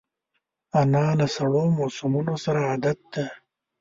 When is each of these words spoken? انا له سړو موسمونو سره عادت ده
انا 0.79 1.05
له 1.19 1.27
سړو 1.35 1.63
موسمونو 1.77 2.33
سره 2.45 2.59
عادت 2.69 2.99
ده 3.13 3.25